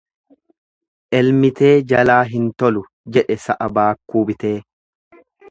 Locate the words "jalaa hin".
1.91-2.47